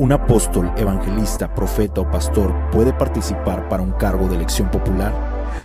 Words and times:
¿Un 0.00 0.12
apóstol, 0.12 0.70
evangelista, 0.76 1.52
profeta 1.52 2.02
o 2.02 2.08
pastor 2.08 2.54
puede 2.70 2.92
participar 2.92 3.68
para 3.68 3.82
un 3.82 3.90
cargo 3.90 4.28
de 4.28 4.36
elección 4.36 4.70
popular? 4.70 5.12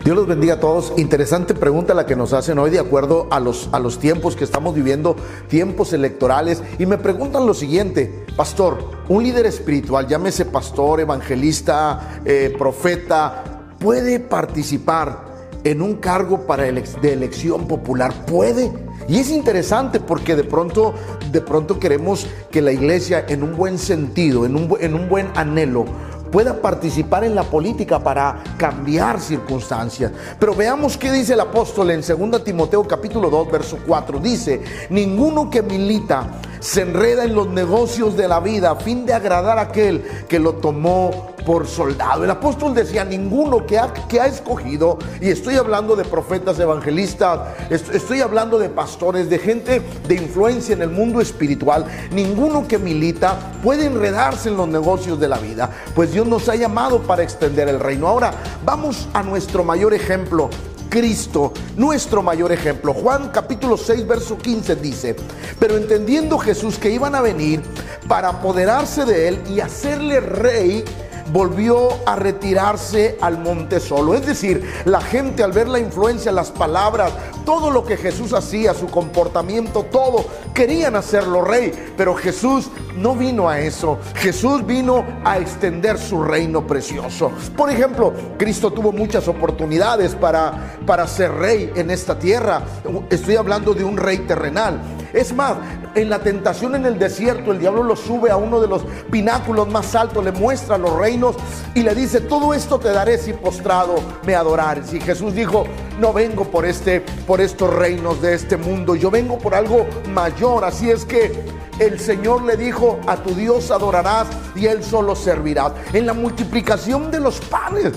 Dios 0.03 0.17
los 0.17 0.25
bendiga 0.25 0.55
a 0.55 0.59
todos. 0.59 0.91
Interesante 0.97 1.53
pregunta 1.53 1.93
la 1.93 2.07
que 2.07 2.15
nos 2.15 2.33
hacen 2.33 2.57
hoy 2.57 2.71
de 2.71 2.79
acuerdo 2.79 3.27
a 3.29 3.39
los, 3.39 3.69
a 3.71 3.77
los 3.77 3.99
tiempos 3.99 4.35
que 4.35 4.43
estamos 4.43 4.73
viviendo, 4.73 5.15
tiempos 5.49 5.93
electorales. 5.93 6.63
Y 6.79 6.87
me 6.87 6.97
preguntan 6.97 7.45
lo 7.45 7.53
siguiente, 7.53 8.25
pastor, 8.35 8.79
un 9.07 9.21
líder 9.21 9.45
espiritual, 9.45 10.07
llámese 10.07 10.45
pastor, 10.45 11.01
evangelista, 11.01 12.21
eh, 12.25 12.55
profeta, 12.57 13.43
¿puede 13.77 14.19
participar 14.19 15.25
en 15.63 15.79
un 15.79 15.97
cargo 15.97 16.47
para 16.47 16.63
de 16.63 17.13
elección 17.13 17.67
popular? 17.67 18.25
¿Puede? 18.25 18.71
Y 19.07 19.19
es 19.19 19.29
interesante 19.29 19.99
porque 19.99 20.35
de 20.35 20.43
pronto, 20.43 20.93
de 21.31 21.41
pronto 21.41 21.79
queremos 21.79 22.27
que 22.51 22.61
la 22.61 22.71
iglesia 22.71 23.25
en 23.27 23.43
un 23.43 23.55
buen 23.55 23.77
sentido, 23.77 24.45
en 24.45 24.55
un, 24.55 24.75
en 24.79 24.93
un 24.93 25.09
buen 25.09 25.29
anhelo, 25.35 25.85
pueda 26.33 26.59
participar 26.59 27.23
en 27.23 27.35
la 27.35 27.43
política 27.43 27.99
para 27.99 28.43
cambiar 28.57 29.19
circunstancias. 29.19 30.11
Pero 30.39 30.55
veamos 30.55 30.97
qué 30.97 31.11
dice 31.11 31.33
el 31.33 31.39
apóstol 31.39 31.91
en 31.91 32.01
2 32.01 32.43
Timoteo 32.43 32.87
capítulo 32.87 33.29
2, 33.29 33.51
verso 33.51 33.77
4. 33.85 34.17
Dice, 34.17 34.59
ninguno 34.89 35.47
que 35.51 35.61
milita 35.61 36.25
se 36.63 36.81
enreda 36.81 37.25
en 37.25 37.35
los 37.35 37.49
negocios 37.49 38.15
de 38.15 38.25
la 38.25 38.39
vida 38.39 38.71
a 38.71 38.75
fin 38.77 39.05
de 39.05 39.13
agradar 39.13 39.57
a 39.59 39.63
aquel 39.63 40.01
que 40.29 40.39
lo 40.39 40.53
tomó 40.53 41.33
por 41.45 41.67
soldado. 41.67 42.23
El 42.23 42.31
apóstol 42.31 42.73
decía, 42.73 43.03
ninguno 43.03 43.65
que 43.65 43.77
ha, 43.77 43.93
que 43.93 44.21
ha 44.21 44.27
escogido, 44.27 44.97
y 45.19 45.29
estoy 45.29 45.55
hablando 45.55 45.97
de 45.97 46.05
profetas 46.05 46.57
evangelistas, 46.57 47.41
estoy 47.69 48.21
hablando 48.21 48.57
de 48.57 48.69
pastores, 48.69 49.29
de 49.29 49.39
gente 49.39 49.81
de 50.07 50.15
influencia 50.15 50.73
en 50.73 50.83
el 50.83 50.89
mundo 50.89 51.19
espiritual, 51.19 51.85
ninguno 52.13 52.65
que 52.65 52.79
milita 52.79 53.37
puede 53.61 53.85
enredarse 53.85 54.47
en 54.47 54.55
los 54.55 54.69
negocios 54.69 55.19
de 55.19 55.27
la 55.27 55.39
vida, 55.39 55.69
pues 55.93 56.13
Dios 56.13 56.25
nos 56.25 56.47
ha 56.47 56.55
llamado 56.55 57.01
para 57.01 57.23
extender 57.23 57.67
el 57.67 57.81
reino. 57.81 58.07
Ahora, 58.07 58.31
vamos 58.63 59.09
a 59.13 59.21
nuestro 59.21 59.65
mayor 59.65 59.93
ejemplo. 59.93 60.49
Cristo, 60.93 61.51
nuestro 61.75 62.21
mayor 62.21 62.51
ejemplo. 62.51 62.93
Juan 62.93 63.29
capítulo 63.29 63.77
6, 63.77 64.05
verso 64.05 64.37
15 64.37 64.75
dice, 64.75 65.15
pero 65.57 65.75
entendiendo 65.75 66.37
Jesús 66.37 66.77
que 66.77 66.91
iban 66.91 67.15
a 67.15 67.21
venir 67.21 67.63
para 68.07 68.29
apoderarse 68.29 69.03
de 69.03 69.29
él 69.29 69.39
y 69.49 69.59
hacerle 69.59 70.19
rey, 70.19 70.85
volvió 71.31 71.89
a 72.05 72.15
retirarse 72.15 73.17
al 73.21 73.39
monte 73.39 73.79
solo. 73.79 74.13
Es 74.15 74.25
decir, 74.25 74.63
la 74.85 75.01
gente 75.01 75.43
al 75.43 75.51
ver 75.51 75.67
la 75.67 75.79
influencia, 75.79 76.31
las 76.31 76.51
palabras, 76.51 77.11
todo 77.45 77.71
lo 77.71 77.83
que 77.83 77.97
Jesús 77.97 78.33
hacía, 78.33 78.73
su 78.73 78.87
comportamiento, 78.87 79.83
todo, 79.83 80.25
querían 80.53 80.95
hacerlo 80.95 81.41
rey. 81.43 81.71
Pero 81.97 82.15
Jesús 82.15 82.69
no 82.97 83.15
vino 83.15 83.49
a 83.49 83.59
eso. 83.59 83.99
Jesús 84.15 84.65
vino 84.65 85.05
a 85.23 85.37
extender 85.37 85.97
su 85.97 86.23
reino 86.23 86.65
precioso. 86.67 87.31
Por 87.55 87.69
ejemplo, 87.69 88.13
Cristo 88.37 88.71
tuvo 88.71 88.91
muchas 88.91 89.27
oportunidades 89.27 90.15
para, 90.15 90.77
para 90.85 91.07
ser 91.07 91.31
rey 91.33 91.71
en 91.75 91.91
esta 91.91 92.17
tierra. 92.17 92.61
Estoy 93.09 93.35
hablando 93.35 93.73
de 93.73 93.83
un 93.83 93.97
rey 93.97 94.19
terrenal. 94.19 94.81
Es 95.13 95.31
más, 95.31 95.57
en 95.93 96.09
la 96.09 96.19
tentación 96.19 96.75
en 96.75 96.87
el 96.87 96.97
desierto, 96.97 97.51
el 97.51 97.59
diablo 97.59 97.83
lo 97.83 97.95
sube 97.95 98.31
a 98.31 98.37
uno 98.37 98.59
de 98.59 98.67
los 98.67 98.83
pináculos 99.11 99.69
más 99.69 99.93
altos, 99.93 100.23
le 100.23 100.31
muestra 100.31 100.77
los 100.77 100.95
reinos 100.95 101.35
y 101.75 101.83
le 101.83 101.93
dice, 101.93 102.19
todo 102.19 102.53
esto 102.53 102.79
te 102.79 102.89
daré 102.89 103.19
si 103.19 103.31
postrado 103.33 103.95
me 104.25 104.33
adorares. 104.33 104.91
Y 104.91 104.99
Jesús 104.99 105.35
dijo, 105.35 105.65
no 105.99 106.13
vengo 106.13 106.45
por, 106.45 106.65
este, 106.65 107.01
por 107.27 107.41
estos 107.41 107.71
reinos 107.71 108.21
de 108.21 108.33
este 108.33 108.57
mundo, 108.57 108.95
yo 108.95 109.11
vengo 109.11 109.37
por 109.37 109.53
algo 109.53 109.85
mayor. 110.09 110.65
Así 110.65 110.89
es 110.89 111.05
que 111.05 111.31
el 111.79 111.99
Señor 111.99 112.43
le 112.43 112.57
dijo, 112.57 112.99
a 113.05 113.17
tu 113.17 113.35
Dios 113.35 113.69
adorarás 113.69 114.27
y 114.55 114.65
Él 114.65 114.83
solo 114.83 115.15
servirá. 115.15 115.73
En 115.93 116.07
la 116.07 116.13
multiplicación 116.13 117.11
de 117.11 117.19
los 117.19 117.39
panes, 117.39 117.93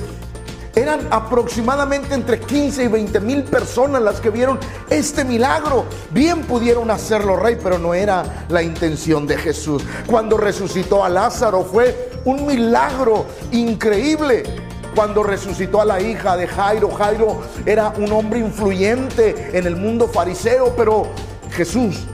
eran 0.77 1.09
aproximadamente 1.11 2.15
entre 2.15 2.39
15 2.39 2.85
y 2.85 2.89
20 2.89 3.21
mil 3.21 3.45
personas 3.45 4.03
las 4.03 4.21
que 4.21 4.29
vieron 4.29 4.61
este 4.91 5.25
milagro. 5.25 5.87
Bien 6.11 6.43
pudieron 6.43 6.91
hacerlo 6.91 7.37
rey, 7.37 7.57
pero 7.61 7.79
no 7.79 7.95
era 7.95 8.45
la 8.51 8.63
intención 8.63 9.27
de 9.27 9.39
Jesús. 9.39 9.83
Cuando 10.07 10.37
resucitó 10.37 11.03
a 11.03 11.09
Lázaro 11.09 11.65
fue 11.65 12.11
un 12.27 12.47
milagro 12.47 13.25
increíble 13.53 14.43
cuando 14.95 15.23
resucitó 15.23 15.81
a 15.81 15.87
la 15.87 16.01
hija 16.01 16.37
de 16.37 16.47
Jairo. 16.47 16.91
Jairo 16.91 17.41
era 17.65 17.95
un 17.97 18.13
hombre 18.13 18.41
influyente 18.41 19.57
en 19.57 19.67
el 19.67 19.77
mundo 19.77 20.09
fariseo, 20.09 20.75
pero 20.77 21.07
Jesús 21.53 22.07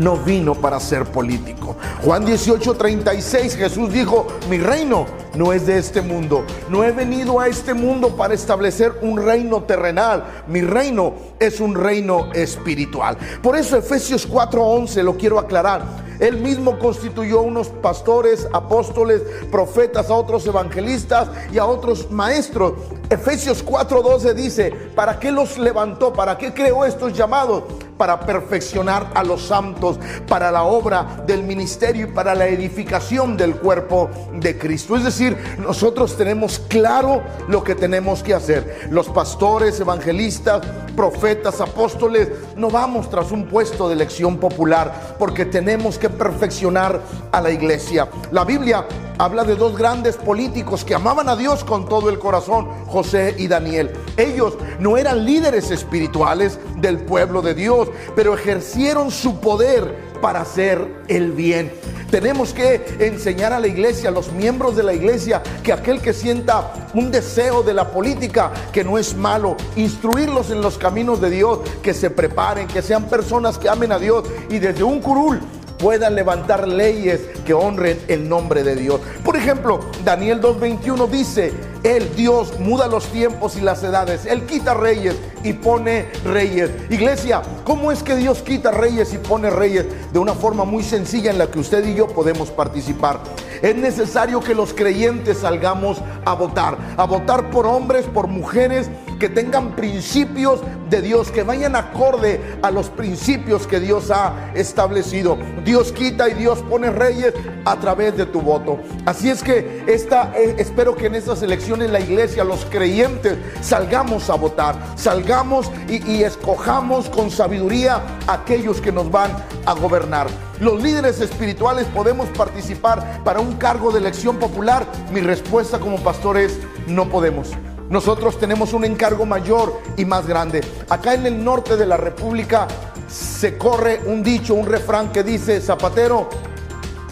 no 0.00 0.16
vino 0.16 0.54
para 0.54 0.80
ser 0.80 1.04
político. 1.04 1.76
Juan 2.02 2.24
18, 2.24 2.74
36, 2.74 3.56
Jesús 3.56 3.92
dijo, 3.92 4.26
mi 4.48 4.58
reino 4.58 5.06
no 5.34 5.52
es 5.52 5.66
de 5.66 5.78
este 5.78 6.00
mundo. 6.00 6.44
No 6.68 6.82
he 6.82 6.90
venido 6.90 7.38
a 7.38 7.46
este 7.46 7.74
mundo 7.74 8.16
para 8.16 8.34
establecer 8.34 8.92
un 9.02 9.24
reino 9.24 9.62
terrenal. 9.62 10.24
Mi 10.48 10.62
reino 10.62 11.14
es 11.38 11.60
un 11.60 11.74
reino 11.74 12.32
espiritual. 12.32 13.16
Por 13.42 13.56
eso 13.56 13.76
Efesios 13.76 14.28
4:11 14.28 15.02
lo 15.02 15.16
quiero 15.16 15.38
aclarar. 15.38 15.82
Él 16.18 16.36
mismo 16.36 16.78
constituyó 16.78 17.40
unos 17.40 17.68
pastores, 17.68 18.46
apóstoles, 18.52 19.22
profetas, 19.50 20.10
a 20.10 20.14
otros 20.14 20.46
evangelistas 20.46 21.28
y 21.50 21.58
a 21.58 21.64
otros 21.64 22.10
maestros. 22.10 22.74
Efesios 23.08 23.64
4:12 23.64 24.34
dice, 24.34 24.70
¿para 24.94 25.18
qué 25.18 25.30
los 25.30 25.58
levantó? 25.58 26.12
¿Para 26.12 26.36
qué 26.36 26.52
creó 26.52 26.84
estos 26.84 27.12
llamados? 27.12 27.64
Para 28.00 28.18
perfeccionar 28.18 29.10
a 29.14 29.22
los 29.22 29.42
santos, 29.42 30.00
para 30.26 30.50
la 30.50 30.62
obra 30.62 31.22
del 31.26 31.42
ministerio 31.42 32.06
y 32.06 32.10
para 32.10 32.34
la 32.34 32.46
edificación 32.46 33.36
del 33.36 33.56
cuerpo 33.56 34.08
de 34.32 34.56
Cristo. 34.56 34.96
Es 34.96 35.04
decir, 35.04 35.36
nosotros 35.58 36.16
tenemos 36.16 36.60
claro 36.60 37.22
lo 37.46 37.62
que 37.62 37.74
tenemos 37.74 38.22
que 38.22 38.32
hacer. 38.32 38.88
Los 38.90 39.10
pastores, 39.10 39.78
evangelistas, 39.80 40.62
profetas, 40.96 41.60
apóstoles, 41.60 42.30
no 42.56 42.70
vamos 42.70 43.10
tras 43.10 43.32
un 43.32 43.46
puesto 43.46 43.86
de 43.86 43.96
elección 43.96 44.38
popular 44.38 45.16
porque 45.18 45.44
tenemos 45.44 45.98
que 45.98 46.08
perfeccionar 46.08 47.02
a 47.30 47.40
la 47.42 47.50
iglesia. 47.50 48.08
La 48.32 48.46
Biblia 48.46 48.86
habla 49.20 49.44
de 49.44 49.54
dos 49.54 49.76
grandes 49.76 50.16
políticos 50.16 50.82
que 50.82 50.94
amaban 50.94 51.28
a 51.28 51.36
Dios 51.36 51.62
con 51.62 51.86
todo 51.86 52.08
el 52.08 52.18
corazón, 52.18 52.66
José 52.86 53.34
y 53.36 53.48
Daniel. 53.48 53.92
Ellos 54.16 54.56
no 54.78 54.96
eran 54.96 55.26
líderes 55.26 55.70
espirituales 55.70 56.58
del 56.76 57.00
pueblo 57.00 57.42
de 57.42 57.52
Dios, 57.54 57.90
pero 58.16 58.32
ejercieron 58.32 59.10
su 59.10 59.38
poder 59.38 60.10
para 60.22 60.40
hacer 60.40 61.02
el 61.08 61.32
bien. 61.32 61.70
Tenemos 62.10 62.54
que 62.54 62.96
enseñar 62.98 63.52
a 63.52 63.60
la 63.60 63.66
iglesia, 63.66 64.08
a 64.08 64.12
los 64.12 64.32
miembros 64.32 64.74
de 64.74 64.84
la 64.84 64.94
iglesia, 64.94 65.42
que 65.62 65.74
aquel 65.74 66.00
que 66.00 66.14
sienta 66.14 66.72
un 66.94 67.10
deseo 67.10 67.62
de 67.62 67.74
la 67.74 67.90
política, 67.90 68.50
que 68.72 68.82
no 68.82 68.96
es 68.96 69.14
malo, 69.14 69.54
instruirlos 69.76 70.50
en 70.50 70.62
los 70.62 70.78
caminos 70.78 71.20
de 71.20 71.28
Dios, 71.28 71.60
que 71.82 71.92
se 71.92 72.08
preparen, 72.08 72.66
que 72.66 72.80
sean 72.80 73.04
personas 73.04 73.58
que 73.58 73.68
amen 73.68 73.92
a 73.92 73.98
Dios 73.98 74.24
y 74.48 74.58
desde 74.58 74.82
un 74.82 75.00
curul 75.00 75.40
puedan 75.80 76.14
levantar 76.14 76.68
leyes 76.68 77.20
que 77.44 77.54
honren 77.54 77.98
el 78.08 78.28
nombre 78.28 78.62
de 78.62 78.76
Dios. 78.76 79.00
Por 79.24 79.36
ejemplo, 79.36 79.80
Daniel 80.04 80.40
2.21 80.40 81.08
dice, 81.08 81.52
Él, 81.82 82.10
Dios, 82.14 82.58
muda 82.60 82.86
los 82.86 83.06
tiempos 83.06 83.56
y 83.56 83.60
las 83.60 83.82
edades. 83.82 84.26
Él 84.26 84.44
quita 84.46 84.74
reyes 84.74 85.16
y 85.42 85.54
pone 85.54 86.08
reyes. 86.24 86.70
Iglesia, 86.90 87.42
¿cómo 87.64 87.90
es 87.90 88.02
que 88.02 88.16
Dios 88.16 88.42
quita 88.42 88.70
reyes 88.70 89.14
y 89.14 89.18
pone 89.18 89.50
reyes? 89.50 89.86
De 90.12 90.18
una 90.18 90.34
forma 90.34 90.64
muy 90.64 90.82
sencilla 90.82 91.30
en 91.30 91.38
la 91.38 91.50
que 91.50 91.58
usted 91.58 91.86
y 91.86 91.94
yo 91.94 92.08
podemos 92.08 92.50
participar. 92.50 93.20
Es 93.62 93.76
necesario 93.76 94.40
que 94.40 94.54
los 94.54 94.72
creyentes 94.74 95.38
salgamos 95.38 95.98
a 96.24 96.34
votar, 96.34 96.76
a 96.96 97.04
votar 97.04 97.50
por 97.50 97.66
hombres, 97.66 98.06
por 98.06 98.26
mujeres 98.26 98.90
que 99.20 99.28
tengan 99.28 99.76
principios 99.76 100.60
de 100.88 101.00
Dios, 101.02 101.30
que 101.30 101.44
vayan 101.44 101.76
acorde 101.76 102.40
a 102.62 102.72
los 102.72 102.88
principios 102.88 103.68
que 103.68 103.78
Dios 103.78 104.10
ha 104.10 104.50
establecido. 104.54 105.38
Dios 105.64 105.92
quita 105.92 106.28
y 106.28 106.34
Dios 106.34 106.60
pone 106.68 106.90
reyes 106.90 107.34
a 107.64 107.76
través 107.76 108.16
de 108.16 108.26
tu 108.26 108.40
voto. 108.40 108.80
Así 109.06 109.30
es 109.30 109.44
que 109.44 109.84
esta, 109.86 110.32
eh, 110.36 110.56
espero 110.58 110.96
que 110.96 111.06
en 111.06 111.14
estas 111.14 111.42
elecciones 111.42 111.90
la 111.90 112.00
iglesia, 112.00 112.42
los 112.42 112.64
creyentes, 112.64 113.38
salgamos 113.60 114.28
a 114.30 114.34
votar, 114.34 114.74
salgamos 114.96 115.70
y, 115.88 116.02
y 116.10 116.24
escojamos 116.24 117.08
con 117.08 117.30
sabiduría 117.30 118.02
aquellos 118.26 118.80
que 118.80 118.90
nos 118.90 119.10
van 119.10 119.30
a 119.66 119.74
gobernar. 119.74 120.26
Los 120.60 120.82
líderes 120.82 121.20
espirituales 121.20 121.86
podemos 121.86 122.28
participar 122.30 123.22
para 123.22 123.40
un 123.40 123.54
cargo 123.56 123.92
de 123.92 123.98
elección 123.98 124.38
popular. 124.38 124.84
Mi 125.12 125.20
respuesta 125.20 125.78
como 125.78 125.98
pastor 125.98 126.38
es 126.38 126.58
no 126.86 127.08
podemos. 127.08 127.50
Nosotros 127.90 128.38
tenemos 128.38 128.72
un 128.72 128.84
encargo 128.84 129.26
mayor 129.26 129.80
y 129.96 130.04
más 130.04 130.24
grande. 130.24 130.60
Acá 130.88 131.14
en 131.14 131.26
el 131.26 131.42
norte 131.42 131.76
de 131.76 131.86
la 131.86 131.96
República 131.96 132.68
se 133.08 133.58
corre 133.58 134.00
un 134.06 134.22
dicho, 134.22 134.54
un 134.54 134.66
refrán 134.66 135.10
que 135.10 135.24
dice, 135.24 135.60
zapatero, 135.60 136.28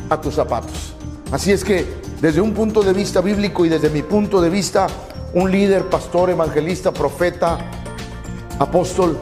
a 0.09 0.21
tus 0.21 0.37
zapatos. 0.37 0.95
Así 1.33 1.51
es 1.51 1.65
que 1.65 1.85
desde 2.21 2.41
un 2.41 2.55
punto 2.55 2.83
de 2.83 2.93
vista 2.93 3.21
bíblico 3.21 3.67
y 3.67 3.69
desde 3.69 3.91
mi 3.91 4.03
punto 4.03 4.41
de 4.41 4.51
vista, 4.51 4.87
un 5.35 5.51
líder, 5.51 5.87
pastor, 5.87 6.31
evangelista, 6.31 6.93
profeta, 6.93 7.59
apóstol, 8.61 9.19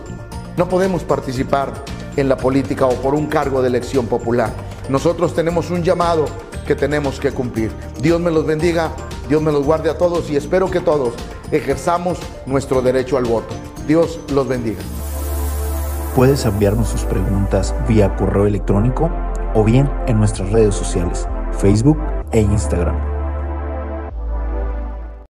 no 0.59 0.69
podemos 0.69 1.05
participar 1.05 1.73
en 2.17 2.29
la 2.29 2.37
política 2.37 2.85
o 2.85 2.94
por 2.97 3.14
un 3.14 3.29
cargo 3.29 3.62
de 3.62 3.69
elección 3.69 4.06
popular. 4.09 4.52
Nosotros 4.91 5.35
tenemos 5.35 5.70
un 5.70 5.82
llamado 5.82 6.26
que 6.67 6.75
tenemos 6.75 7.19
que 7.19 7.32
cumplir. 7.32 7.73
Dios 7.99 8.20
me 8.20 8.31
los 8.31 8.44
bendiga, 8.44 8.91
Dios 9.26 9.41
me 9.41 9.52
los 9.52 9.64
guarde 9.64 9.88
a 9.88 9.97
todos 9.97 10.29
y 10.29 10.37
espero 10.37 10.70
que 10.70 10.81
todos 10.81 11.14
ejerzamos 11.50 12.19
nuestro 12.46 12.82
derecho 12.82 13.16
al 13.16 13.25
voto. 13.25 13.54
Dios 13.87 14.20
los 14.32 14.46
bendiga. 14.48 14.81
Puedes 16.14 16.44
enviarnos 16.44 16.88
sus 16.88 17.02
preguntas 17.02 17.75
vía 17.88 18.16
correo 18.16 18.46
electrónico 18.46 19.10
o 19.54 19.64
bien 19.64 19.90
en 20.06 20.19
nuestras 20.19 20.50
redes 20.50 20.75
sociales, 20.75 21.28
Facebook 21.58 21.98
e 22.32 22.40
Instagram 22.40 23.15